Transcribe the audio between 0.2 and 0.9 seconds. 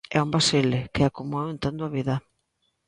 un vacile,